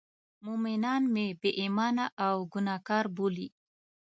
[0.45, 3.47] مومنان مې بې ایمانه او ګناه کار بولي.